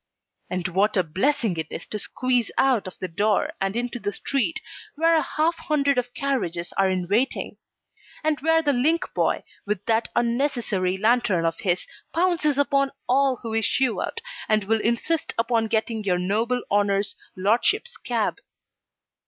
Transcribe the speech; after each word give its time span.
And 0.49 0.67
what 0.69 0.97
a 0.97 1.03
blessing 1.03 1.57
it 1.57 1.67
is 1.69 1.85
to 1.85 1.99
squeeze 1.99 2.49
out 2.57 2.87
of 2.87 2.97
the 2.97 3.07
door, 3.07 3.51
and 3.61 3.75
into 3.75 3.99
the 3.99 4.11
street, 4.11 4.59
where 4.95 5.15
a 5.15 5.21
half 5.21 5.55
hundred 5.57 5.99
of 5.99 6.15
carriages 6.15 6.73
are 6.73 6.89
in 6.89 7.07
waiting; 7.07 7.57
and 8.23 8.39
where 8.41 8.63
the 8.63 8.73
link 8.73 9.13
boy, 9.13 9.43
with 9.63 9.85
that 9.85 10.07
unnecessary 10.15 10.97
lantern 10.97 11.45
of 11.45 11.59
his, 11.59 11.85
pounces 12.15 12.57
upon 12.57 12.93
all 13.07 13.35
who 13.43 13.53
issue 13.53 14.01
out, 14.01 14.21
and 14.49 14.63
will 14.63 14.81
insist 14.81 15.35
upon 15.37 15.67
getting 15.67 16.03
your 16.03 16.17
noble 16.17 16.63
honour's 16.71 17.15
lordship's 17.35 17.95
cab. 17.97 18.39